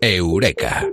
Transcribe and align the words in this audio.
Eureka. 0.00 0.86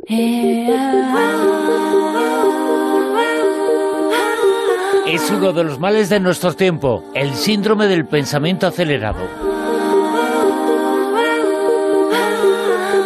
Es 5.08 5.30
uno 5.30 5.54
de 5.54 5.64
los 5.64 5.80
males 5.80 6.10
de 6.10 6.20
nuestro 6.20 6.54
tiempo, 6.54 7.04
el 7.14 7.34
síndrome 7.36 7.88
del 7.88 8.06
pensamiento 8.06 8.68
acelerado. 8.68 9.28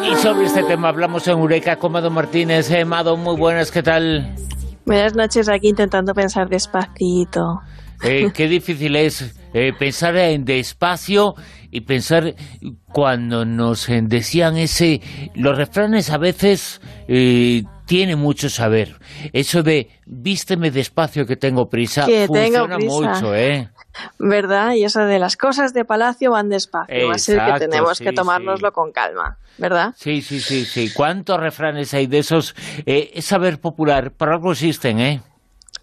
Y 0.09 0.15
sobre 0.15 0.45
este 0.45 0.63
tema 0.63 0.89
hablamos 0.89 1.27
en 1.27 1.37
Eureka 1.37 1.75
con 1.75 1.91
Mado 1.91 2.09
Martínez. 2.09 2.71
Eh, 2.71 2.85
Mado, 2.85 3.17
muy 3.17 3.35
buenas, 3.35 3.69
¿qué 3.69 3.83
tal? 3.83 4.35
Buenas 4.85 5.13
noches, 5.13 5.49
aquí 5.49 5.69
intentando 5.69 6.13
pensar 6.13 6.49
despacito. 6.49 7.61
Eh, 8.03 8.27
qué 8.33 8.47
difícil 8.47 8.95
es 8.95 9.35
eh, 9.53 9.71
pensar 9.77 10.15
en 10.17 10.45
despacio 10.45 11.33
y 11.71 11.81
pensar 11.81 12.35
cuando 12.91 13.45
nos 13.45 13.87
decían 13.87 14.57
ese... 14.57 15.01
Los 15.35 15.57
refranes 15.57 16.09
a 16.09 16.17
veces 16.17 16.81
eh, 17.07 17.63
tienen 17.85 18.19
mucho 18.19 18.49
saber. 18.49 18.97
Eso 19.33 19.63
de 19.63 19.89
vísteme 20.05 20.71
despacio 20.71 21.25
que 21.25 21.35
tengo 21.35 21.69
prisa 21.69 22.05
Que 22.05 22.27
funciona 22.27 22.67
tengo 22.67 22.75
prisa. 22.77 23.09
mucho, 23.13 23.35
¿eh? 23.35 23.69
¿Verdad? 24.19 24.73
Y 24.75 24.83
eso 24.83 25.01
de 25.01 25.19
las 25.19 25.35
cosas 25.35 25.73
de 25.73 25.85
palacio 25.85 26.31
van 26.31 26.49
despacio. 26.49 27.07
Va 27.07 27.15
a 27.15 27.17
ser 27.17 27.37
que 27.37 27.43
Exacto, 27.43 27.67
tenemos 27.67 27.97
sí, 27.97 28.03
que 28.03 28.11
tomárnoslo 28.13 28.69
sí. 28.69 28.73
con 28.73 28.91
calma, 28.91 29.37
¿verdad? 29.57 29.93
Sí, 29.97 30.21
sí, 30.21 30.39
sí, 30.39 30.65
sí. 30.65 30.91
¿Cuántos 30.93 31.39
refranes 31.39 31.93
hay 31.93 32.07
de 32.07 32.19
esos? 32.19 32.55
Eh, 32.85 33.11
es 33.15 33.25
saber 33.25 33.59
popular, 33.59 34.11
por 34.15 34.29
algo 34.29 34.51
existen, 34.51 34.99
¿eh? 34.99 35.21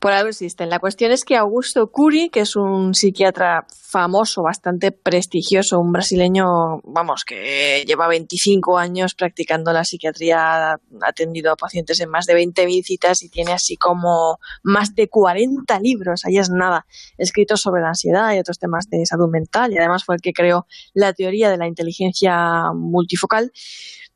Por 0.01 0.13
algo 0.13 0.29
existen. 0.29 0.69
La 0.71 0.79
cuestión 0.79 1.11
es 1.13 1.25
que 1.25 1.37
Augusto 1.37 1.91
Curi, 1.91 2.29
que 2.29 2.41
es 2.41 2.57
un 2.57 2.95
psiquiatra 2.95 3.67
famoso, 3.69 4.43
bastante 4.43 4.93
prestigioso, 4.93 5.81
un 5.81 5.93
brasileño, 5.93 6.81
vamos, 6.85 7.25
que 7.25 7.85
lleva 7.87 8.09
25 8.09 8.77
años 8.79 9.15
practicando 9.15 9.73
la 9.73 9.85
psiquiatría, 9.85 10.73
ha 10.73 10.81
atendido 11.03 11.53
a 11.53 11.57
pacientes 11.57 12.01
en 12.01 12.11
más 12.11 12.27
de 12.27 12.35
20.000 12.35 12.83
citas 12.83 13.23
y 13.23 13.29
tiene 13.29 13.53
así 13.53 13.77
como 13.77 14.39
más 14.63 14.95
de 14.95 15.09
40 15.09 15.81
libros, 15.81 16.25
ahí 16.25 16.37
es 16.39 16.51
nada, 16.51 16.87
escritos 17.17 17.61
sobre 17.61 17.81
la 17.81 17.89
ansiedad 17.89 18.35
y 18.35 18.39
otros 18.39 18.59
temas 18.59 18.91
de 18.91 19.07
salud 19.07 19.29
mental 19.29 19.73
y 19.73 19.79
además 19.79 20.05
fue 20.05 20.17
el 20.17 20.21
que 20.21 20.33
creó 20.33 20.67
la 20.93 21.13
teoría 21.13 21.51
de 21.51 21.57
la 21.57 21.67
inteligencia 21.67 22.73
multifocal. 22.75 23.53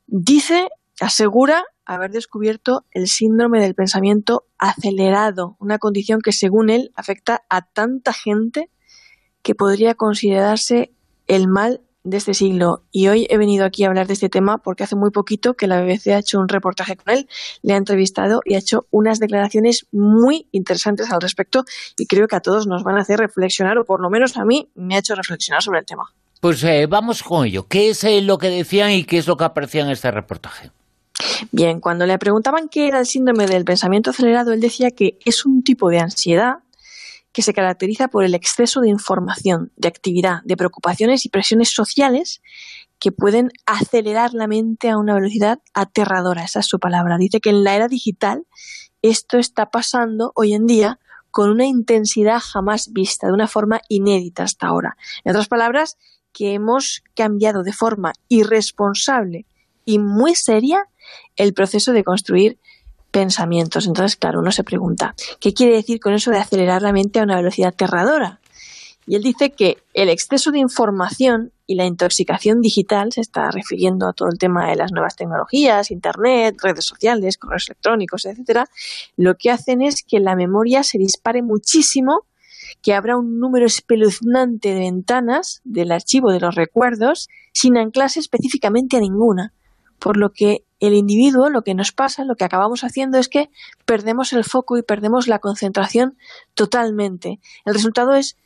Dice, 0.07 0.69
asegura 1.05 1.65
haber 1.85 2.11
descubierto 2.11 2.85
el 2.93 3.09
síndrome 3.09 3.61
del 3.61 3.75
pensamiento 3.75 4.45
acelerado, 4.59 5.57
una 5.59 5.79
condición 5.79 6.21
que 6.21 6.33
según 6.33 6.71
él 6.71 6.93
afecta 6.95 7.43
a 7.49 7.63
tanta 7.63 8.13
gente 8.13 8.71
que 9.43 9.55
podría 9.55 9.95
considerarse 9.95 10.93
el 11.27 11.49
mal 11.49 11.81
de 12.05 12.17
este 12.17 12.35
siglo. 12.35 12.85
Y 12.91 13.09
hoy 13.09 13.27
he 13.29 13.39
venido 13.39 13.65
aquí 13.65 13.85
a 13.85 13.89
hablar 13.89 14.07
de 14.07 14.15
este 14.15 14.29
tema 14.29 14.59
porque 14.59 14.85
hace 14.85 14.97
muy 14.97 15.11
poquito 15.11 15.55
que 15.55 15.67
la 15.67 15.83
BBC 15.83 16.09
ha 16.09 16.19
hecho 16.19 16.39
un 16.39 16.49
reportaje 16.49 16.97
con 16.97 17.15
él, 17.15 17.29
le 17.63 17.75
ha 17.75 17.77
entrevistado 17.77 18.41
y 18.45 18.55
ha 18.55 18.59
hecho 18.59 18.87
unas 18.91 19.19
declaraciones 19.19 19.87
muy 19.93 20.49
interesantes 20.53 21.11
al 21.11 21.21
respecto 21.21 21.65
y 21.99 22.07
creo 22.07 22.27
que 22.27 22.37
a 22.37 22.41
todos 22.41 22.67
nos 22.67 22.83
van 22.85 22.97
a 22.97 23.03
hacer 23.03 23.19
reflexionar, 23.19 23.79
o 23.79 23.85
por 23.85 24.01
lo 24.01 24.11
menos 24.11 24.37
a 24.37 24.45
mí 24.45 24.71
me 24.75 24.97
ha 24.97 24.99
hecho 24.99 25.15
reflexionar 25.15 25.63
sobre 25.63 25.81
el 25.81 25.87
tema. 25.87 26.05
Pues 26.41 26.65
eh, 26.65 26.87
vamos 26.87 27.23
con 27.23 27.47
ello. 27.47 27.67
¿Qué 27.69 27.91
es 27.91 28.03
eh, 28.05 28.23
lo 28.23 28.39
que 28.39 28.49
decían 28.49 28.93
y 28.93 29.05
qué 29.05 29.19
es 29.19 29.27
lo 29.27 29.37
que 29.37 29.45
aparecía 29.45 29.83
en 29.83 29.91
este 29.91 30.11
reportaje? 30.11 30.71
Bien, 31.53 31.81
cuando 31.81 32.07
le 32.07 32.19
preguntaban 32.19 32.69
qué 32.69 32.89
era 32.89 33.01
el 33.01 33.07
síndrome 33.07 33.47
del 33.47 33.65
pensamiento 33.65 34.11
acelerado, 34.11 34.53
él 34.53 34.61
decía 34.61 34.91
que 34.91 35.19
es 35.25 35.47
un 35.47 35.63
tipo 35.63 35.89
de 35.89 36.01
ansiedad 36.01 36.59
que 37.33 37.43
se 37.43 37.55
caracteriza 37.55 38.09
por 38.09 38.25
el 38.25 38.35
exceso 38.35 38.81
de 38.81 38.89
información, 38.89 39.73
de 39.77 39.89
actividad, 39.89 40.43
de 40.45 40.57
preocupaciones 40.57 41.25
y 41.25 41.29
presiones 41.29 41.71
sociales 41.71 42.43
que 42.99 43.13
pueden 43.13 43.51
acelerar 43.67 44.35
la 44.35 44.47
mente 44.47 44.91
a 44.91 44.99
una 44.99 45.15
velocidad 45.15 45.61
aterradora. 45.73 46.45
Esa 46.45 46.61
es 46.61 46.67
su 46.67 46.79
palabra. 46.79 47.17
Dice 47.19 47.41
que 47.41 47.51
en 47.51 47.65
la 47.65 47.75
era 47.75 47.89
digital 47.89 48.47
esto 49.03 49.39
está 49.39 49.71
pasando 49.71 50.33
hoy 50.35 50.53
en 50.53 50.67
día 50.67 50.99
con 51.31 51.51
una 51.51 51.65
intensidad 51.65 52.41
jamás 52.41 52.93
vista, 52.93 53.29
de 53.29 53.33
una 53.33 53.47
forma 53.47 53.81
inédita 53.89 54.43
hasta 54.43 54.67
ahora. 54.67 54.97
En 55.25 55.31
otras 55.31 55.49
palabras, 55.49 55.97
que 56.33 56.55
hemos 56.55 57.03
cambiado 57.15 57.63
de 57.63 57.73
forma 57.73 58.13
irresponsable 58.29 59.47
y 59.85 59.99
muy 59.99 60.35
seria 60.35 60.89
el 61.37 61.55
proceso 61.55 61.93
de 61.93 62.05
construir 62.05 62.59
pensamientos. 63.11 63.87
Entonces, 63.87 64.17
claro, 64.17 64.41
uno 64.41 64.53
se 64.53 64.65
pregunta, 64.65 65.15
¿qué 65.41 65.53
quiere 65.53 65.75
decir 65.75 66.01
con 66.01 66.15
eso 66.15 66.31
de 66.31 66.39
acelerar 66.39 66.83
la 66.83 66.93
mente 66.93 67.21
a 67.21 67.25
una 67.25 67.37
velocidad 67.37 67.71
aterradora? 67.71 68.41
Y 69.07 69.17
él 69.17 69.23
dice 69.23 69.51
que 69.51 69.79
el 69.95 70.09
exceso 70.09 70.53
de 70.53 70.61
información 70.61 71.53
y 71.67 71.75
la 71.75 71.85
intoxicación 71.85 72.61
digital, 72.61 73.13
se 73.13 73.21
está 73.21 73.51
refiriendo 73.51 74.07
a 74.09 74.13
todo 74.13 74.29
el 74.29 74.39
tema 74.39 74.69
de 74.69 74.77
las 74.77 74.93
nuevas 74.93 75.17
tecnologías, 75.17 75.91
Internet, 75.91 76.57
redes 76.63 76.85
sociales, 76.85 77.39
correos 77.39 77.69
electrónicos, 77.69 78.25
etcétera, 78.25 78.69
lo 79.17 79.37
que 79.37 79.51
hacen 79.51 79.83
es 79.83 80.03
que 80.03 80.21
la 80.21 80.37
memoria 80.37 80.83
se 80.83 80.99
dispare 80.99 81.43
muchísimo, 81.43 82.27
que 82.83 82.95
habrá 82.95 83.17
un 83.17 83.41
número 83.41 83.67
espeluznante 83.67 84.75
de 84.75 84.81
ventanas 84.81 85.61
del 85.65 85.93
archivo 85.93 86.31
de 86.31 86.41
los 86.41 86.55
recuerdos 86.55 87.29
sin 87.53 87.77
anclarse 87.79 88.21
específicamente 88.21 88.97
a 88.97 89.01
ninguna 89.01 89.53
por 90.01 90.17
lo 90.17 90.33
que 90.33 90.65
el 90.81 90.95
individuo, 90.95 91.51
lo 91.51 91.63
que 91.63 91.75
nos 91.75 91.93
pasa, 91.93 92.25
lo 92.25 92.35
que 92.35 92.45
acabamos 92.45 92.83
haciendo 92.85 93.19
es 93.19 93.29
que 93.29 93.51
perdemos 93.85 94.33
el 94.33 94.45
foco 94.45 94.79
y 94.79 94.83
perdemos 94.83 95.29
la 95.29 95.39
concentración 95.39 96.17
totalmente. 96.55 97.39
El 97.65 97.75
resultado 97.75 98.15
es 98.15 98.37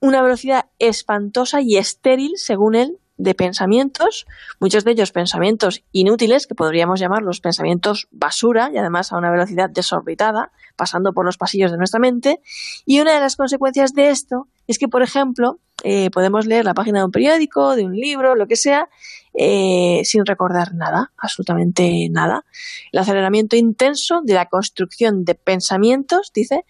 una 0.00 0.22
velocidad 0.22 0.66
espantosa 0.78 1.60
y 1.60 1.76
estéril, 1.76 2.32
según 2.36 2.74
él, 2.74 2.98
de 3.20 3.34
pensamientos, 3.34 4.26
muchos 4.60 4.84
de 4.84 4.92
ellos 4.92 5.12
pensamientos 5.12 5.82
inútiles, 5.92 6.46
que 6.46 6.54
podríamos 6.54 7.00
llamarlos 7.00 7.40
pensamientos 7.40 8.08
basura, 8.10 8.70
y 8.72 8.78
además 8.78 9.12
a 9.12 9.18
una 9.18 9.30
velocidad 9.30 9.68
desorbitada, 9.68 10.52
pasando 10.74 11.12
por 11.12 11.26
los 11.26 11.36
pasillos 11.36 11.70
de 11.70 11.76
nuestra 11.76 12.00
mente. 12.00 12.40
Y 12.86 13.00
una 13.00 13.12
de 13.12 13.20
las 13.20 13.36
consecuencias 13.36 13.92
de 13.92 14.08
esto 14.08 14.48
es 14.66 14.78
que, 14.78 14.88
por 14.88 15.02
ejemplo, 15.02 15.58
eh, 15.84 16.10
podemos 16.10 16.46
leer 16.46 16.64
la 16.64 16.74
página 16.74 17.00
de 17.00 17.04
un 17.06 17.10
periódico, 17.10 17.76
de 17.76 17.84
un 17.84 17.94
libro, 17.94 18.34
lo 18.34 18.46
que 18.46 18.56
sea, 18.56 18.88
eh, 19.34 20.02
sin 20.04 20.26
recordar 20.26 20.74
nada, 20.74 21.12
absolutamente 21.16 22.08
nada. 22.10 22.44
El 22.92 23.00
aceleramiento 23.00 23.56
intenso 23.56 24.22
de 24.22 24.34
la 24.34 24.46
construcción 24.46 25.24
de 25.24 25.34
pensamientos, 25.34 26.32
dice, 26.34 26.64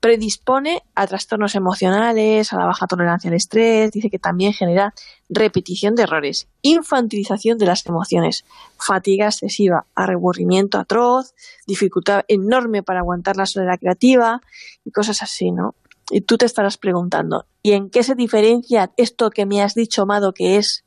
predispone 0.00 0.82
a 0.94 1.06
trastornos 1.06 1.54
emocionales, 1.54 2.52
a 2.52 2.58
la 2.58 2.66
baja 2.66 2.86
tolerancia 2.86 3.28
al 3.28 3.34
estrés, 3.34 3.90
dice 3.90 4.10
que 4.10 4.18
también 4.18 4.52
genera 4.52 4.94
repetición 5.28 5.94
de 5.94 6.04
errores, 6.04 6.48
infantilización 6.62 7.58
de 7.58 7.66
las 7.66 7.84
emociones, 7.86 8.44
fatiga 8.78 9.26
excesiva, 9.26 9.86
aburrimiento 9.94 10.78
atroz, 10.78 11.34
dificultad 11.66 12.24
enorme 12.28 12.82
para 12.82 13.00
aguantar 13.00 13.36
la 13.36 13.46
soledad 13.46 13.80
creativa 13.80 14.40
y 14.84 14.92
cosas 14.92 15.22
así, 15.22 15.50
¿no? 15.50 15.74
Y 16.10 16.20
tú 16.20 16.38
te 16.38 16.46
estarás 16.46 16.78
preguntando, 16.78 17.46
¿y 17.62 17.72
en 17.72 17.90
qué 17.90 18.02
se 18.02 18.14
diferencia 18.14 18.92
esto 18.96 19.30
que 19.30 19.46
me 19.46 19.62
has 19.62 19.74
dicho, 19.74 20.02
Amado, 20.02 20.32
que 20.32 20.56
es 20.56 20.84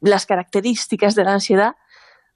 las 0.00 0.26
características 0.26 1.14
de 1.14 1.24
la 1.24 1.34
ansiedad, 1.34 1.76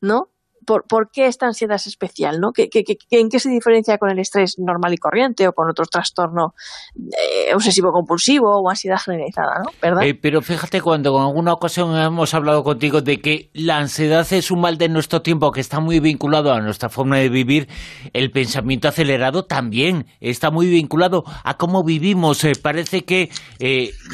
¿no? 0.00 0.30
¿Por, 0.68 0.84
por 0.86 1.10
qué 1.10 1.26
esta 1.26 1.46
ansiedad 1.46 1.76
es 1.76 1.86
especial? 1.86 2.38
¿no? 2.40 2.52
¿Qué, 2.52 2.68
¿En 3.10 3.28
qué 3.28 3.40
se 3.40 3.48
diferencia 3.48 3.96
con 3.96 4.10
el 4.10 4.18
estrés 4.18 4.56
normal 4.58 4.92
y 4.92 4.98
corriente 4.98 5.48
o 5.48 5.52
con 5.52 5.70
otro 5.70 5.86
trastorno 5.86 6.52
eh, 6.96 7.54
obsesivo-compulsivo 7.54 8.60
o 8.60 8.68
ansiedad 8.68 8.98
generalizada? 9.02 9.62
¿no? 9.64 10.02
Eh, 10.02 10.14
pero 10.14 10.42
fíjate, 10.42 10.80
cuando 10.82 11.16
en 11.16 11.22
alguna 11.22 11.54
ocasión 11.54 11.96
hemos 11.96 12.34
hablado 12.34 12.62
contigo 12.62 13.00
de 13.00 13.16
que 13.16 13.50
la 13.54 13.78
ansiedad 13.78 14.26
es 14.30 14.50
un 14.50 14.60
mal 14.60 14.76
de 14.78 14.88
nuestro 14.88 15.22
tiempo 15.22 15.50
que 15.50 15.60
está 15.60 15.80
muy 15.80 16.00
vinculado 16.00 16.52
a 16.52 16.60
nuestra 16.60 16.90
forma 16.90 17.16
de 17.16 17.30
vivir, 17.30 17.68
el 18.12 18.30
pensamiento 18.30 18.88
acelerado 18.88 19.44
también 19.44 20.06
está 20.20 20.50
muy 20.50 20.68
vinculado 20.68 21.24
a 21.44 21.54
cómo 21.54 21.82
vivimos. 21.82 22.44
Eh, 22.44 22.52
parece 22.62 23.04
que 23.04 23.30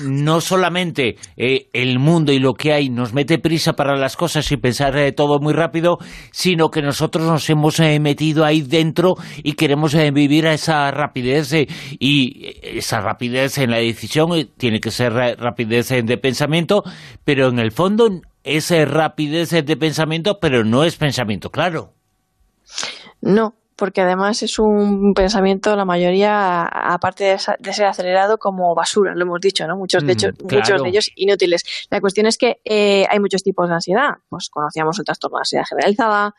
no 0.05 0.41
solamente 0.41 1.17
el 1.37 1.99
mundo 1.99 2.33
y 2.33 2.39
lo 2.39 2.55
que 2.55 2.73
hay 2.73 2.89
nos 2.89 3.13
mete 3.13 3.39
prisa 3.39 3.73
para 3.73 3.97
las 3.97 4.17
cosas 4.17 4.51
y 4.53 4.57
pensar 4.57 4.97
eh, 4.97 5.13
todo 5.13 5.41
muy 5.41 5.53
rápido, 5.53 5.99
sino 6.45 6.71
que 6.71 6.83
nosotros 6.83 7.25
nos 7.25 7.49
hemos 7.49 7.81
eh, 7.81 7.99
metido 8.01 8.45
ahí 8.45 8.61
dentro 8.61 9.17
y 9.43 9.55
queremos 9.55 9.95
eh, 9.95 10.11
vivir 10.11 10.47
a 10.47 10.53
esa 10.53 10.91
rapidez 10.91 11.51
eh, 11.55 11.67
y 11.99 12.55
esa 12.63 13.01
rapidez 13.01 13.57
en 13.57 13.71
la 13.71 13.79
decisión 13.79 14.51
tiene 14.59 14.79
que 14.79 14.91
ser 14.91 15.15
rapidez 15.15 15.89
de 15.89 16.19
pensamiento, 16.19 16.85
pero 17.25 17.49
en 17.49 17.61
el 17.61 17.73
fondo 17.73 18.21
es 18.43 18.71
eh, 18.71 18.85
rapidez 18.85 19.53
de 19.53 19.77
pensamiento, 19.79 20.39
pero 20.39 20.65
no 20.65 20.85
es 20.85 20.97
pensamiento, 20.97 21.51
claro. 21.51 21.95
No, 23.23 23.55
porque 23.77 24.01
además 24.01 24.43
es 24.43 24.59
un 24.59 25.15
pensamiento, 25.15 25.75
la 25.77 25.85
mayoría, 25.85 26.63
aparte 26.63 27.25
de, 27.25 27.73
ser 27.73 27.87
acelerado, 27.87 28.39
como 28.39 28.75
basura, 28.75 29.15
lo 29.15 29.23
hemos 29.23 29.41
dicho, 29.41 29.67
¿no? 29.67 29.77
Muchos 29.77 30.03
de, 30.03 30.09
Mm, 30.09 30.11
hecho, 30.11 30.33
claro. 30.33 30.57
muchos 30.57 30.83
de 30.83 30.89
ellos 30.89 31.11
inútiles. 31.17 31.65
La 31.91 32.01
cuestión 32.01 32.27
es 32.27 32.39
que 32.39 32.61
eh, 32.65 33.07
hay 33.11 33.19
muchos 33.21 33.43
tipos 33.43 33.69
de 33.69 33.75
ansiedad. 33.75 34.11
Pues 34.29 34.49
conocíamos 34.49 34.99
el 34.99 35.05
trastorno 35.05 35.39
de 35.39 35.41
ansiedad 35.41 35.65
generalizada, 35.69 36.35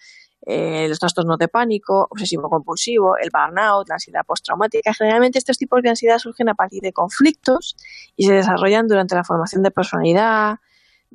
eh, 0.46 0.88
los 0.88 1.00
trastornos 1.00 1.38
de 1.38 1.48
pánico, 1.48 2.08
obsesivo-compulsivo, 2.10 3.18
el 3.18 3.30
burnout, 3.34 3.90
la 3.90 3.96
ansiedad 3.96 4.22
postraumática. 4.26 4.94
Generalmente 4.94 5.40
estos 5.40 5.58
tipos 5.58 5.82
de 5.82 5.90
ansiedad 5.90 6.20
surgen 6.20 6.50
a 6.50 6.54
partir 6.54 6.82
de 6.82 6.94
conflictos 6.94 7.76
y 8.16 8.26
se 8.26 8.34
desarrollan 8.34 8.88
durante 8.88 9.16
la 9.16 9.24
formación 9.24 9.64
de 9.64 9.72
personalidad, 9.72 10.58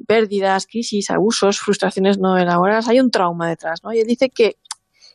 pérdidas, 0.06 0.66
crisis, 0.66 1.10
abusos, 1.10 1.60
frustraciones 1.60 2.18
no 2.18 2.36
elaboradas, 2.38 2.88
hay 2.88 3.00
un 3.00 3.10
trauma 3.10 3.48
detrás, 3.48 3.82
¿no? 3.84 3.92
Y 3.92 4.00
él 4.00 4.06
dice 4.06 4.30
que, 4.30 4.56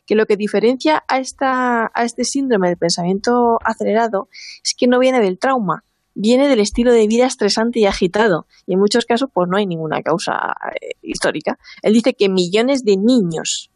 que 0.06 0.14
lo 0.14 0.26
que 0.26 0.36
diferencia 0.36 1.04
a, 1.08 1.18
esta, 1.18 1.90
a 1.92 2.04
este 2.04 2.24
síndrome 2.24 2.68
del 2.68 2.78
pensamiento 2.78 3.58
acelerado 3.64 4.28
es 4.64 4.74
que 4.74 4.86
no 4.86 4.98
viene 4.98 5.20
del 5.20 5.38
trauma, 5.38 5.84
viene 6.14 6.48
del 6.48 6.60
estilo 6.60 6.92
de 6.92 7.06
vida 7.06 7.26
estresante 7.26 7.80
y 7.80 7.86
agitado. 7.86 8.46
Y 8.66 8.74
en 8.74 8.78
muchos 8.78 9.04
casos, 9.04 9.28
pues 9.32 9.48
no 9.48 9.56
hay 9.56 9.66
ninguna 9.66 10.02
causa 10.02 10.54
eh, 10.80 10.92
histórica. 11.02 11.58
Él 11.82 11.92
dice 11.92 12.14
que 12.14 12.28
millones 12.28 12.84
de 12.84 12.96
niños, 12.96 13.70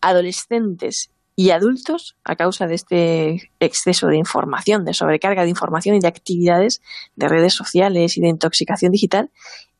adolescentes 0.00 1.10
y 1.38 1.52
adultos, 1.52 2.16
a 2.24 2.34
causa 2.34 2.66
de 2.66 2.74
este 2.74 3.52
exceso 3.60 4.08
de 4.08 4.16
información, 4.16 4.84
de 4.84 4.92
sobrecarga 4.92 5.44
de 5.44 5.50
información 5.50 5.94
y 5.94 6.00
de 6.00 6.08
actividades 6.08 6.82
de 7.14 7.28
redes 7.28 7.54
sociales 7.54 8.16
y 8.16 8.20
de 8.20 8.26
intoxicación 8.26 8.90
digital, 8.90 9.30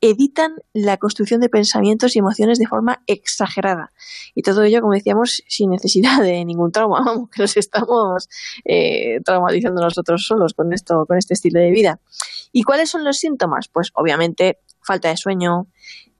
editan 0.00 0.52
la 0.72 0.98
construcción 0.98 1.40
de 1.40 1.48
pensamientos 1.48 2.14
y 2.14 2.20
emociones 2.20 2.60
de 2.60 2.68
forma 2.68 3.02
exagerada. 3.08 3.90
Y 4.36 4.42
todo 4.42 4.62
ello, 4.62 4.80
como 4.80 4.92
decíamos, 4.92 5.42
sin 5.48 5.70
necesidad 5.70 6.22
de 6.22 6.44
ningún 6.44 6.70
trauma, 6.70 7.00
vamos, 7.04 7.28
que 7.28 7.42
nos 7.42 7.56
estamos 7.56 8.28
eh, 8.64 9.20
traumatizando 9.24 9.82
nosotros 9.82 10.24
solos 10.24 10.54
con 10.54 10.72
esto, 10.72 11.06
con 11.06 11.18
este 11.18 11.34
estilo 11.34 11.58
de 11.58 11.72
vida. 11.72 11.98
¿Y 12.52 12.62
cuáles 12.62 12.88
son 12.88 13.02
los 13.02 13.16
síntomas? 13.16 13.66
Pues 13.66 13.90
obviamente 13.94 14.60
falta 14.80 15.08
de 15.08 15.16
sueño, 15.16 15.66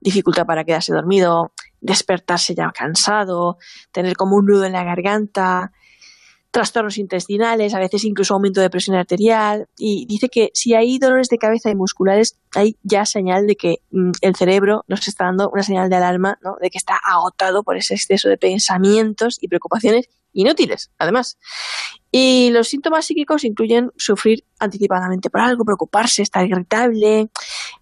dificultad 0.01 0.45
para 0.45 0.65
quedarse 0.65 0.91
dormido, 0.91 1.53
despertarse 1.81 2.55
ya 2.55 2.71
cansado, 2.71 3.57
tener 3.91 4.15
como 4.15 4.35
un 4.37 4.45
nudo 4.45 4.65
en 4.65 4.73
la 4.73 4.83
garganta, 4.83 5.71
trastornos 6.51 6.97
intestinales, 6.97 7.73
a 7.73 7.79
veces 7.79 8.03
incluso 8.03 8.33
aumento 8.33 8.61
de 8.61 8.69
presión 8.69 8.95
arterial. 8.95 9.67
Y 9.77 10.05
dice 10.07 10.29
que 10.29 10.49
si 10.53 10.73
hay 10.73 10.97
dolores 10.97 11.29
de 11.29 11.37
cabeza 11.37 11.69
y 11.69 11.75
musculares, 11.75 12.37
hay 12.55 12.77
ya 12.83 13.05
señal 13.05 13.47
de 13.47 13.55
que 13.55 13.77
mm, 13.91 14.11
el 14.21 14.35
cerebro 14.35 14.83
nos 14.87 15.07
está 15.07 15.25
dando 15.25 15.49
una 15.49 15.63
señal 15.63 15.89
de 15.89 15.97
alarma, 15.97 16.37
¿no? 16.41 16.55
de 16.61 16.69
que 16.69 16.77
está 16.77 16.95
agotado 16.95 17.63
por 17.63 17.77
ese 17.77 17.93
exceso 17.93 18.29
de 18.29 18.37
pensamientos 18.37 19.37
y 19.41 19.47
preocupaciones 19.47 20.09
inútiles, 20.33 20.91
además. 20.97 21.37
Y 22.11 22.49
los 22.51 22.67
síntomas 22.67 23.05
psíquicos 23.05 23.43
incluyen 23.43 23.91
sufrir 23.97 24.43
anticipadamente 24.59 25.29
por 25.29 25.41
algo, 25.41 25.63
preocuparse, 25.63 26.23
estar 26.23 26.45
irritable, 26.45 27.29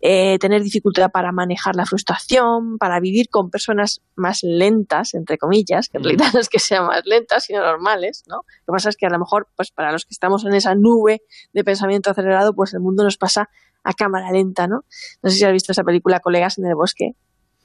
eh, 0.02 0.38
tener 0.40 0.62
dificultad 0.64 1.10
para 1.12 1.32
manejar 1.32 1.76
la 1.76 1.86
frustración, 1.86 2.78
para 2.78 3.00
vivir 3.00 3.30
con 3.30 3.50
personas 3.50 4.02
más 4.16 4.40
lentas, 4.44 5.14
entre 5.14 5.38
comillas, 5.38 5.90
que 5.90 5.98
en 5.98 6.04
realidad 6.04 6.28
no 6.34 6.40
es 6.40 6.50
que 6.50 6.60
sean 6.60 6.88
más 6.88 7.06
lentas, 7.06 7.46
sino 7.46 7.62
normales, 7.62 8.24
¿no? 8.28 8.38
Lo 8.38 8.74
que 8.74 8.76
pasa 8.76 8.90
es 8.90 8.98
que 8.98 9.06
a 9.06 9.10
lo 9.10 9.20
mejor, 9.20 9.48
pues 9.56 9.72
para 9.72 9.92
los 9.92 10.06
que 10.06 10.14
estamos 10.14 10.46
en 10.46 10.54
esa 10.54 10.76
nube 10.76 11.22
de 11.54 11.64
pensamiento 11.64 12.12
acelerado, 12.12 12.54
pues 12.54 12.74
el 12.74 12.80
mundo 12.80 13.04
nos 13.04 13.18
pasa 13.18 13.50
a 13.84 13.94
cámara 13.94 14.32
lenta, 14.32 14.68
¿no? 14.68 14.84
No 15.24 15.30
sé 15.30 15.38
si 15.38 15.46
has 15.46 15.52
visto 15.52 15.72
esa 15.72 15.84
película 15.84 16.20
Colegas 16.20 16.58
en 16.58 16.66
el 16.66 16.76
bosque, 16.76 17.16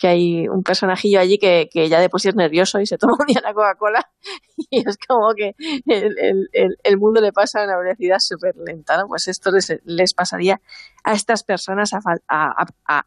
que 0.02 0.08
hay 0.08 0.48
un 0.48 0.64
personajillo 0.64 1.20
allí 1.20 1.38
que, 1.38 1.68
ya 1.72 2.00
de 2.00 2.08
por 2.08 2.20
sí 2.20 2.28
es 2.28 2.34
nervioso 2.34 2.80
y 2.80 2.86
se 2.86 2.98
toma 2.98 3.12
un 3.20 3.24
día 3.24 3.40
la 3.40 3.54
Coca-Cola 3.54 4.10
y 4.68 4.80
es 4.80 4.98
como 4.98 5.32
que 5.32 5.54
el, 5.86 6.98
mundo 6.98 7.20
le 7.20 7.30
pasa 7.30 7.60
a 7.60 7.64
una 7.66 7.78
velocidad 7.78 8.16
súper 8.18 8.56
lenta. 8.56 9.04
Pues 9.06 9.28
esto 9.28 9.52
les, 9.84 10.14
pasaría 10.14 10.60
a 11.04 11.12
estas 11.12 11.44
personas 11.44 11.92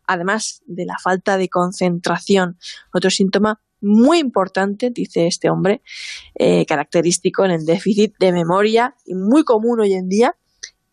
además 0.08 0.64
de 0.68 0.86
la 0.86 0.96
falta 1.04 1.36
de 1.36 1.50
concentración. 1.50 2.58
Otro 2.94 3.10
síntoma 3.10 3.60
muy 3.82 4.20
importante, 4.20 4.90
dice 4.90 5.28
este 5.28 5.50
hombre, 5.50 5.82
eh, 6.36 6.66
característico 6.66 7.44
en 7.44 7.52
el 7.52 7.66
déficit 7.66 8.14
de 8.20 8.32
memoria 8.32 8.96
y 9.04 9.16
muy 9.16 9.44
común 9.44 9.82
hoy 9.82 9.96
en 9.96 10.08
día, 10.08 10.38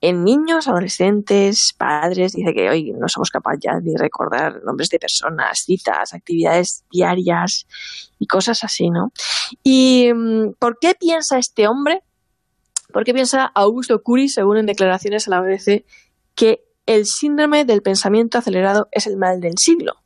en 0.03 0.25
niños, 0.25 0.67
adolescentes, 0.67 1.73
padres, 1.79 2.33
dice 2.33 2.53
que 2.53 2.69
hoy 2.69 2.93
no 2.93 3.09
somos 3.09 3.31
capaces 3.31 3.61
ya 3.63 3.79
de 3.81 3.95
recordar 3.97 4.61
nombres 4.65 4.89
de 4.91 4.99
personas, 4.99 5.61
citas, 5.61 6.13
actividades 6.13 6.85
diarias 6.91 7.69
y 8.19 8.27
cosas 8.27 8.65
así, 8.65 8.91
¿no? 8.91 9.13
¿Y 9.63 10.13
mm, 10.13 10.55
por 10.59 10.79
qué 10.81 10.97
piensa 10.97 11.39
este 11.39 11.69
hombre? 11.69 12.03
¿Por 12.93 13.05
qué 13.05 13.15
piensa 13.15 13.45
Augusto 13.55 14.03
Curi, 14.03 14.29
según 14.29 14.57
en 14.57 14.67
declaraciones 14.67 15.29
a 15.29 15.31
la 15.31 15.41
BBC, 15.41 15.85
que 16.35 16.65
el 16.87 17.07
síndrome 17.07 17.65
del 17.65 17.81
pensamiento 17.81 18.39
acelerado 18.39 18.89
es 18.91 19.07
el 19.07 19.17
mal 19.17 19.41
del 19.41 19.57
siglo? 19.57 20.02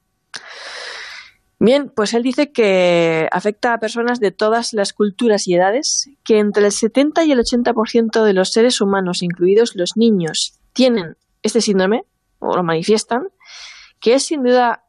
Bien, 1.59 1.91
pues 1.95 2.13
él 2.13 2.23
dice 2.23 2.53
que 2.53 3.29
afecta 3.33 3.73
a 3.73 3.81
personas 3.81 4.21
de 4.21 4.31
todas 4.31 4.75
las 4.75 4.93
culturas 4.93 5.49
y 5.49 5.55
edades, 5.55 6.11
que 6.23 6.39
entre 6.39 6.67
el 6.67 6.73
70 6.73 7.25
y 7.25 7.33
el 7.33 7.39
80% 7.39 8.25
de 8.25 8.33
los 8.35 8.53
seres 8.53 8.81
humanos, 8.81 9.23
incluidos 9.23 9.75
los 9.75 9.97
niños, 9.97 10.59
tienen 10.75 11.17
este 11.43 11.63
síndrome 11.63 12.05
o 12.41 12.55
lo 12.55 12.63
manifiestan, 12.63 13.29
que 14.01 14.15
es 14.15 14.25
sin 14.25 14.43
duda 14.43 14.85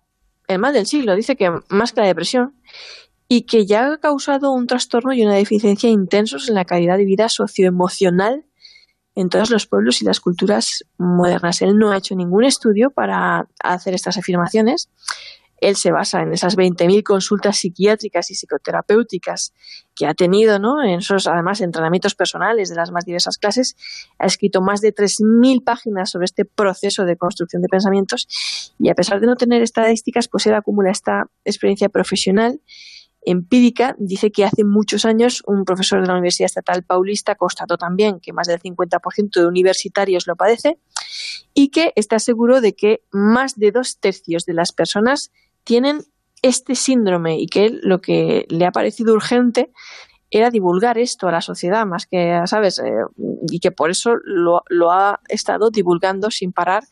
el 0.47 0.59
mal 0.59 0.73
del 0.73 0.87
siglo, 0.87 1.15
dice 1.15 1.37
que 1.37 1.51
más 1.69 1.93
que 1.93 2.01
la 2.01 2.07
depresión, 2.07 2.53
y 3.29 3.43
que 3.43 3.65
ya 3.65 3.93
ha 3.93 3.97
causado 3.97 4.51
un 4.51 4.67
trastorno 4.67 5.13
y 5.13 5.23
una 5.23 5.35
deficiencia 5.35 5.89
intensos 5.89 6.47
en 6.49 6.55
la 6.55 6.65
calidad 6.65 6.97
de 6.97 7.05
vida 7.05 7.29
socioemocional 7.29 8.45
en 9.15 9.29
todos 9.29 9.49
los 9.49 9.65
pueblos 9.65 10.01
y 10.01 10.05
las 10.05 10.19
culturas 10.19 10.85
modernas. 10.97 11.61
Él 11.61 11.77
no 11.77 11.91
ha 11.91 11.97
hecho 11.97 12.15
ningún 12.15 12.45
estudio 12.45 12.91
para 12.91 13.47
hacer 13.63 13.95
estas 13.95 14.17
afirmaciones, 14.17 14.89
él 15.59 15.75
se 15.75 15.91
basa 15.91 16.21
en 16.21 16.33
esas 16.33 16.55
20.000 16.55 17.03
consultas 17.03 17.57
psiquiátricas 17.57 18.29
y 18.31 18.35
psicoterapéuticas 18.35 19.53
que 19.95 20.05
ha 20.05 20.13
tenido, 20.13 20.59
¿no? 20.59 20.83
En 20.83 20.99
esos, 20.99 21.27
además, 21.27 21.61
entrenamientos 21.61 22.15
personales 22.15 22.69
de 22.69 22.75
las 22.75 22.91
más 22.91 23.05
diversas 23.05 23.37
clases. 23.37 23.75
Ha 24.19 24.27
escrito 24.27 24.61
más 24.61 24.81
de 24.81 24.93
3.000 24.93 25.63
páginas 25.63 26.11
sobre 26.11 26.25
este 26.25 26.45
proceso 26.45 27.05
de 27.05 27.17
construcción 27.17 27.61
de 27.61 27.69
pensamientos 27.69 28.27
y 28.79 28.89
a 28.89 28.93
pesar 28.93 29.19
de 29.19 29.27
no 29.27 29.35
tener 29.35 29.61
estadísticas, 29.61 30.27
pues 30.27 30.45
él 30.45 30.53
acumula 30.53 30.91
esta 30.91 31.29
experiencia 31.43 31.89
profesional 31.89 32.61
empírica, 33.27 33.93
dice 33.99 34.31
que 34.31 34.45
hace 34.45 34.63
muchos 34.63 35.03
años 35.03 35.43
un 35.45 35.65
profesor 35.65 35.99
de 35.99 36.07
la 36.07 36.13
Universidad 36.13 36.45
Estatal 36.45 36.83
Paulista 36.83 37.35
constató 37.35 37.77
también 37.77 38.21
que 38.21 38.31
más 38.31 38.47
del 38.47 38.61
50% 38.61 39.41
de 39.41 39.45
universitarios 39.45 40.27
lo 40.27 40.37
padece 40.37 40.79
y 41.53 41.67
que 41.67 41.91
está 41.97 42.19
seguro 42.19 42.61
de 42.61 42.73
que 42.73 43.01
más 43.11 43.55
de 43.55 43.71
dos 43.71 43.99
tercios 43.99 44.45
de 44.45 44.53
las 44.53 44.71
personas 44.71 45.31
tienen 45.67 46.01
este 46.41 46.75
síndrome 46.75 47.37
y 47.39 47.47
que 47.47 47.77
lo 47.83 47.99
que 47.99 48.45
le 48.47 48.65
ha 48.65 48.71
parecido 48.71 49.13
urgente 49.13 49.69
era 50.31 50.49
divulgar 50.49 50.97
esto 50.97 51.27
a 51.27 51.31
la 51.31 51.41
sociedad 51.41 51.85
más 51.85 52.05
que, 52.05 52.41
¿sabes? 52.45 52.79
Eh, 52.79 52.91
y 53.49 53.59
que 53.59 53.71
por 53.71 53.89
eso 53.89 54.15
lo, 54.23 54.63
lo, 54.69 54.91
ha 54.91 55.19
estado 55.27 55.69
divulgando 55.69 56.31
sin 56.31 56.53
parar 56.53 56.83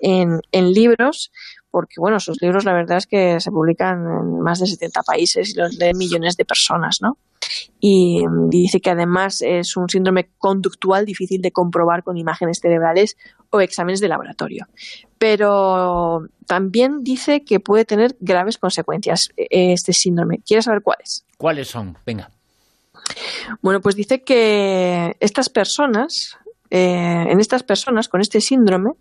en, 0.00 0.40
en 0.52 0.72
libros, 0.72 1.32
porque, 1.70 1.94
bueno, 1.98 2.18
sus 2.20 2.40
libros 2.40 2.64
la 2.64 2.72
verdad 2.72 2.98
es 2.98 3.06
que 3.06 3.40
se 3.40 3.50
publican 3.50 3.98
en 3.98 4.40
más 4.40 4.60
de 4.60 4.66
70 4.66 5.02
países 5.02 5.50
y 5.50 5.58
los 5.58 5.74
leen 5.74 5.98
millones 5.98 6.36
de 6.36 6.44
personas, 6.44 6.98
¿no? 7.00 7.18
Y 7.80 8.24
dice 8.48 8.80
que 8.80 8.90
además 8.90 9.42
es 9.42 9.76
un 9.76 9.88
síndrome 9.88 10.30
conductual 10.38 11.04
difícil 11.04 11.40
de 11.40 11.52
comprobar 11.52 12.02
con 12.02 12.16
imágenes 12.16 12.58
cerebrales 12.60 13.16
o 13.50 13.60
exámenes 13.60 14.00
de 14.00 14.08
laboratorio. 14.08 14.66
Pero 15.18 16.22
también 16.46 17.02
dice 17.02 17.44
que 17.44 17.60
puede 17.60 17.84
tener 17.84 18.16
graves 18.20 18.58
consecuencias 18.58 19.30
eh, 19.36 19.72
este 19.72 19.92
síndrome. 19.92 20.38
¿Quieres 20.46 20.64
saber 20.64 20.82
cuáles? 20.82 21.24
¿Cuáles 21.36 21.68
son? 21.68 21.96
Venga. 22.04 22.30
Bueno, 23.62 23.80
pues 23.80 23.96
dice 23.96 24.22
que 24.22 25.16
estas 25.20 25.48
personas, 25.48 26.36
eh, 26.70 27.26
en 27.28 27.40
estas 27.40 27.62
personas 27.62 28.08
con 28.08 28.20
este 28.20 28.40
síndrome, 28.40 28.92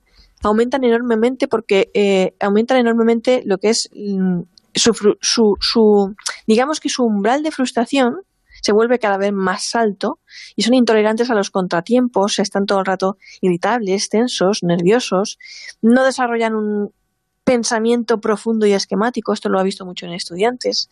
aumentan 0.44 0.84
enormemente 0.84 1.48
porque 1.48 1.92
eh, 1.94 2.36
aumentan 2.40 2.78
enormemente 2.78 3.42
lo 3.46 3.58
que 3.58 3.70
es 3.70 3.90
mm, 3.94 4.42
su, 4.76 5.58
su, 5.60 6.16
digamos 6.46 6.80
que 6.80 6.90
su 6.90 7.04
umbral 7.04 7.44
de 7.44 7.52
frustración 7.52 8.22
se 8.62 8.72
vuelve 8.72 9.00
cada 9.00 9.18
vez 9.18 9.32
más 9.34 9.76
alto 9.76 10.20
y 10.56 10.64
son 10.64 10.74
intolerantes 10.74 11.30
a 11.30 11.36
los 11.36 11.52
contratiempos, 11.52 12.40
están 12.40 12.66
todo 12.66 12.80
el 12.80 12.86
rato 12.86 13.18
irritables, 13.42 14.10
tensos, 14.10 14.64
nerviosos, 14.64 15.38
no 15.82 16.04
desarrollan 16.04 16.56
un 16.56 16.92
pensamiento 17.44 18.20
profundo 18.20 18.66
y 18.66 18.74
esquemático, 18.74 19.32
esto 19.32 19.48
lo 19.48 19.58
ha 19.58 19.64
visto 19.64 19.86
mucho 19.86 20.06
en 20.06 20.12
estudiantes, 20.12 20.90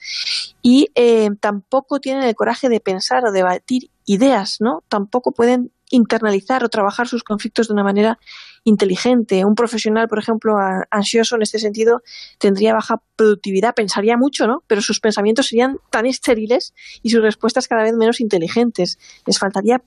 y 0.62 0.88
eh, 0.96 1.30
tampoco 1.42 2.00
tienen 2.00 2.24
el 2.24 2.34
coraje 2.34 2.70
de 2.70 2.80
pensar 2.80 3.26
o 3.26 3.32
debatir 3.34 3.90
ideas, 4.06 4.58
¿no? 4.62 4.82
Tampoco 4.88 5.34
pueden 5.34 5.72
internalizar 5.90 6.64
o 6.64 6.70
trabajar 6.70 7.08
sus 7.08 7.24
conflictos 7.24 7.68
de 7.68 7.74
una 7.74 7.84
manera 7.84 8.20
inteligente. 8.66 9.46
Un 9.46 9.56
profesional, 9.56 10.08
por 10.10 10.20
ejemplo, 10.20 10.58
ansioso 10.90 11.36
en 11.36 11.44
este 11.44 11.60
sentido, 11.60 12.02
tendría 12.40 12.74
baja 12.74 13.02
productividad, 13.16 13.76
pensaría 13.76 14.18
mucho, 14.18 14.48
¿no? 14.48 14.64
Pero 14.68 14.82
sus 14.82 15.00
pensamientos 15.00 15.48
serían 15.48 15.78
tan 15.92 16.06
estériles 16.08 16.74
y 17.02 17.12
sus 17.12 17.22
respuestas 17.22 17.68
cada 17.68 17.84
vez 17.84 17.94
menos 17.94 18.20
inteligentes. 18.20 18.98
Les 19.26 19.40
faltaría 19.40 19.82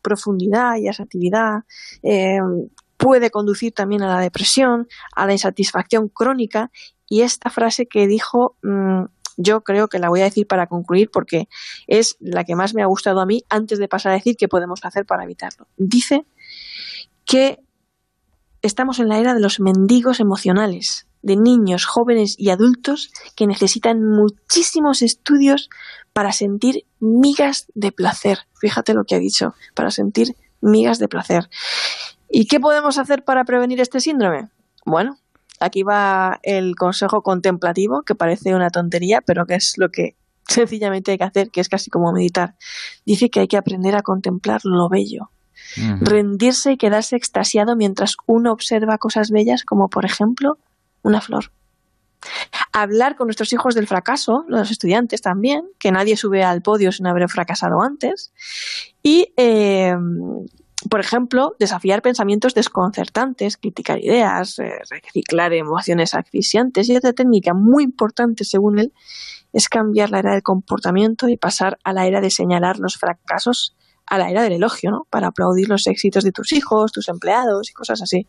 profundidad 0.00 0.76
y 0.76 0.88
asertividad. 0.88 1.64
Eh, 2.02 2.38
puede 2.96 3.30
conducir 3.30 3.72
también 3.72 4.02
a 4.02 4.14
la 4.14 4.20
depresión, 4.20 4.86
a 5.14 5.26
la 5.26 5.32
insatisfacción 5.32 6.08
crónica. 6.08 6.70
Y 7.08 7.22
esta 7.22 7.50
frase 7.50 7.86
que 7.86 8.06
dijo, 8.06 8.56
mm, 8.62 9.06
yo 9.38 9.62
creo 9.62 9.88
que 9.88 9.98
la 9.98 10.08
voy 10.08 10.20
a 10.20 10.24
decir 10.24 10.46
para 10.46 10.68
concluir 10.68 11.10
porque 11.12 11.48
es 11.88 12.16
la 12.20 12.44
que 12.44 12.54
más 12.54 12.74
me 12.74 12.82
ha 12.82 12.86
gustado 12.86 13.20
a 13.20 13.26
mí 13.26 13.42
antes 13.48 13.80
de 13.80 13.88
pasar 13.88 14.12
a 14.12 14.14
decir 14.16 14.36
qué 14.38 14.46
podemos 14.46 14.84
hacer 14.84 15.04
para 15.04 15.24
evitarlo. 15.24 15.66
Dice 15.76 16.26
que 17.24 17.58
estamos 18.62 18.98
en 18.98 19.08
la 19.08 19.18
era 19.18 19.34
de 19.34 19.40
los 19.40 19.60
mendigos 19.60 20.20
emocionales 20.20 21.06
de 21.22 21.36
niños, 21.36 21.84
jóvenes 21.84 22.34
y 22.38 22.50
adultos 22.50 23.10
que 23.36 23.46
necesitan 23.46 24.02
muchísimos 24.02 25.02
estudios 25.02 25.68
para 26.12 26.32
sentir 26.32 26.86
migas 26.98 27.66
de 27.74 27.92
placer. 27.92 28.38
Fíjate 28.58 28.94
lo 28.94 29.04
que 29.04 29.16
ha 29.16 29.18
dicho, 29.18 29.54
para 29.74 29.90
sentir 29.90 30.34
migas 30.60 30.98
de 30.98 31.08
placer. 31.08 31.48
¿Y 32.28 32.46
qué 32.46 32.60
podemos 32.60 32.98
hacer 32.98 33.24
para 33.24 33.44
prevenir 33.44 33.80
este 33.80 34.00
síndrome? 34.00 34.48
Bueno, 34.86 35.18
aquí 35.58 35.82
va 35.82 36.38
el 36.42 36.74
consejo 36.74 37.22
contemplativo, 37.22 38.02
que 38.02 38.14
parece 38.14 38.54
una 38.54 38.70
tontería, 38.70 39.20
pero 39.20 39.46
que 39.46 39.54
es 39.56 39.74
lo 39.76 39.90
que 39.90 40.16
sencillamente 40.48 41.12
hay 41.12 41.18
que 41.18 41.24
hacer, 41.24 41.50
que 41.50 41.60
es 41.60 41.68
casi 41.68 41.90
como 41.90 42.12
meditar. 42.12 42.54
Dice 43.04 43.30
que 43.30 43.40
hay 43.40 43.48
que 43.48 43.56
aprender 43.56 43.94
a 43.94 44.02
contemplar 44.02 44.60
lo 44.64 44.88
bello, 44.88 45.30
rendirse 46.00 46.72
y 46.72 46.76
quedarse 46.76 47.16
extasiado 47.16 47.76
mientras 47.76 48.16
uno 48.26 48.52
observa 48.52 48.98
cosas 48.98 49.30
bellas 49.30 49.64
como 49.64 49.88
por 49.88 50.04
ejemplo 50.04 50.58
una 51.02 51.20
flor. 51.20 51.52
Hablar 52.72 53.16
con 53.16 53.26
nuestros 53.26 53.52
hijos 53.52 53.74
del 53.74 53.86
fracaso, 53.86 54.44
los 54.48 54.70
estudiantes 54.70 55.22
también, 55.22 55.62
que 55.78 55.90
nadie 55.90 56.16
sube 56.16 56.44
al 56.44 56.62
podio 56.62 56.92
sin 56.92 57.06
haber 57.06 57.28
fracasado 57.28 57.80
antes. 57.80 58.32
Y, 59.02 59.32
eh, 59.36 59.96
por 60.88 61.00
ejemplo, 61.00 61.56
desafiar 61.58 62.02
pensamientos 62.02 62.54
desconcertantes, 62.54 63.56
criticar 63.56 63.98
ideas, 64.00 64.58
eh, 64.58 64.72
reciclar 64.90 65.52
emociones 65.52 66.14
asfixiantes. 66.14 66.88
Y 66.88 66.96
otra 66.96 67.12
técnica 67.12 67.54
muy 67.54 67.84
importante, 67.84 68.44
según 68.44 68.78
él, 68.78 68.92
es 69.52 69.68
cambiar 69.68 70.10
la 70.10 70.20
era 70.20 70.32
del 70.32 70.42
comportamiento 70.42 71.28
y 71.28 71.36
pasar 71.36 71.78
a 71.84 71.92
la 71.92 72.06
era 72.06 72.20
de 72.20 72.30
señalar 72.30 72.78
los 72.78 72.96
fracasos 72.96 73.74
a 74.10 74.18
la 74.18 74.28
era 74.28 74.42
del 74.42 74.54
elogio, 74.54 74.90
¿no? 74.90 75.06
Para 75.08 75.28
aplaudir 75.28 75.68
los 75.68 75.86
éxitos 75.86 76.24
de 76.24 76.32
tus 76.32 76.52
hijos, 76.52 76.90
tus 76.90 77.08
empleados 77.08 77.70
y 77.70 77.72
cosas 77.72 78.02
así. 78.02 78.26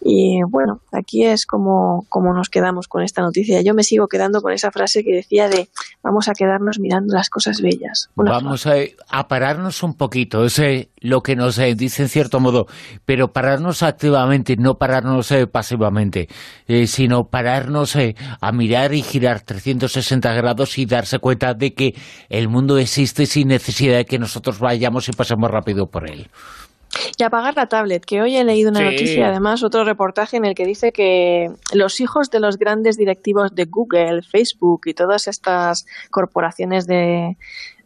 Y 0.00 0.40
bueno, 0.48 0.80
aquí 0.92 1.24
es 1.24 1.44
como, 1.44 2.06
como 2.08 2.32
nos 2.32 2.48
quedamos 2.48 2.86
con 2.86 3.02
esta 3.02 3.20
noticia. 3.22 3.60
Yo 3.62 3.74
me 3.74 3.82
sigo 3.82 4.06
quedando 4.06 4.40
con 4.40 4.52
esa 4.52 4.70
frase 4.70 5.02
que 5.02 5.16
decía 5.16 5.48
de 5.48 5.68
vamos 6.02 6.28
a 6.28 6.34
quedarnos 6.34 6.78
mirando 6.78 7.14
las 7.14 7.30
cosas 7.30 7.60
bellas. 7.60 8.10
vamos 8.14 8.66
a, 8.66 9.28
pararnos 9.28 9.82
un 9.82 9.94
poquito, 9.94 10.44
es 10.44 10.60
lo 11.00 11.22
que 11.22 11.36
nos 11.36 11.58
eh, 11.58 11.74
dice 11.74 12.02
en 12.02 12.08
cierto 12.08 12.40
modo, 12.40 12.66
pero 13.04 13.32
pararnos 13.32 13.82
activamente, 13.82 14.56
no 14.56 14.78
pararnos 14.78 15.30
eh, 15.32 15.46
pasivamente, 15.46 16.28
eh, 16.66 16.86
sino 16.86 17.28
pararnos 17.28 17.96
a 18.40 18.52
mirar 18.52 18.94
y 18.94 19.02
girar 19.02 19.40
360 19.40 20.32
grados 20.32 20.78
y 20.78 20.86
darse 20.86 21.18
cuenta 21.18 21.54
de 21.54 21.74
que 21.74 21.94
el 22.28 22.48
mundo 22.48 22.78
existe 22.78 23.26
sin 23.26 23.48
necesidad 23.48 23.96
de 23.96 24.04
que 24.04 24.18
nosotros 24.18 24.58
vayamos 24.58 25.07
y 25.08 25.12
pasemos 25.12 25.50
rápido 25.50 25.86
por 25.86 26.08
él. 26.08 26.28
Y 27.18 27.22
apagar 27.22 27.54
la 27.54 27.66
tablet, 27.66 28.04
que 28.04 28.22
hoy 28.22 28.36
he 28.36 28.44
leído 28.44 28.70
una 28.70 28.80
noticia, 28.80 29.28
además 29.28 29.62
otro 29.62 29.84
reportaje 29.84 30.36
en 30.36 30.44
el 30.44 30.54
que 30.54 30.64
dice 30.64 30.90
que 30.90 31.50
los 31.72 32.00
hijos 32.00 32.30
de 32.30 32.40
los 32.40 32.56
grandes 32.56 32.96
directivos 32.96 33.54
de 33.54 33.66
Google, 33.66 34.22
Facebook 34.22 34.82
y 34.86 34.94
todas 34.94 35.28
estas 35.28 35.84
corporaciones 36.10 36.86
de, 36.86 37.36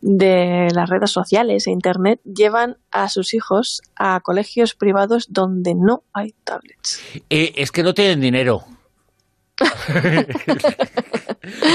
de 0.03 0.69
las 0.75 0.89
redes 0.89 1.11
sociales 1.11 1.67
e 1.67 1.71
Internet 1.71 2.21
llevan 2.25 2.77
a 2.91 3.09
sus 3.09 3.35
hijos 3.35 3.83
a 3.97 4.21
colegios 4.21 4.75
privados 4.75 5.27
donde 5.31 5.75
no 5.75 6.03
hay 6.13 6.35
tablets. 6.45 7.03
Eh, 7.31 7.53
es 7.57 7.71
que 7.73 7.83
no 7.83 7.95
tienen 7.95 8.21
dinero. 8.21 8.65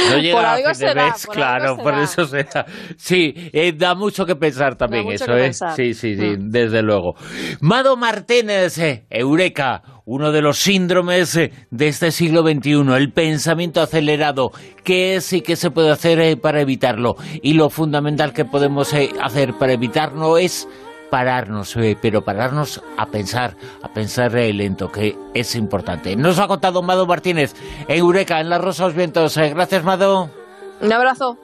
No 0.09 0.17
llega 0.17 0.35
por 0.35 0.45
algo 0.45 0.73
será, 0.73 1.13
claro, 1.31 1.77
por 1.77 1.93
eso 1.95 2.25
será. 2.25 2.65
Sí, 2.95 3.33
eh, 3.53 3.73
da 3.75 3.95
mucho 3.95 4.25
que 4.25 4.35
pensar 4.35 4.75
también 4.75 5.11
eso, 5.11 5.35
¿eh? 5.35 5.51
Sí, 5.53 5.93
sí, 5.93 6.15
sí, 6.15 6.37
mm. 6.37 6.49
desde 6.49 6.81
luego. 6.81 7.15
Mado 7.61 7.97
Martínez, 7.97 8.77
eh, 8.77 9.05
Eureka, 9.09 9.81
uno 10.05 10.31
de 10.31 10.41
los 10.41 10.57
síndromes 10.57 11.35
eh, 11.35 11.51
de 11.69 11.87
este 11.89 12.11
siglo 12.11 12.41
XXI, 12.43 12.95
el 12.95 13.11
pensamiento 13.11 13.81
acelerado. 13.81 14.51
¿Qué 14.83 15.15
es 15.15 15.33
y 15.33 15.41
qué 15.41 15.55
se 15.55 15.69
puede 15.69 15.91
hacer 15.91 16.39
para 16.39 16.61
evitarlo? 16.61 17.15
Y 17.41 17.53
lo 17.53 17.69
fundamental 17.69 18.33
que 18.33 18.45
podemos 18.45 18.93
hacer 19.21 19.53
para 19.59 19.73
evitarlo 19.73 20.37
es 20.37 20.67
pararnos, 21.09 21.75
eh, 21.77 21.97
pero 22.01 22.23
pararnos 22.23 22.81
a 22.97 23.07
pensar, 23.07 23.55
a 23.81 23.87
pensar 23.89 24.33
lento, 24.33 24.91
que 24.91 25.17
es 25.33 25.55
importante. 25.55 26.15
Nos 26.15 26.39
ha 26.39 26.47
contado 26.47 26.81
Mado 26.81 27.05
Martínez 27.05 27.53
en 27.87 27.97
Eureka, 27.97 28.39
en 28.39 28.49
La 28.49 28.57
Rosa 28.57 28.85
los 28.85 28.95
Vientos. 28.95 29.37
Eh, 29.37 29.49
gracias, 29.49 29.83
Mado. 29.83 30.29
Un 30.81 30.93
abrazo. 30.93 31.37